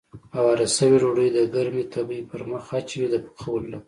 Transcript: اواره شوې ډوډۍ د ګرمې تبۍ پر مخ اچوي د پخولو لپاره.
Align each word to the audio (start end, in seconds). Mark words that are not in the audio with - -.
اواره 0.37 0.67
شوې 0.75 0.97
ډوډۍ 1.01 1.29
د 1.33 1.39
ګرمې 1.53 1.83
تبۍ 1.93 2.21
پر 2.29 2.41
مخ 2.49 2.65
اچوي 2.77 3.07
د 3.11 3.15
پخولو 3.25 3.67
لپاره. 3.73 3.79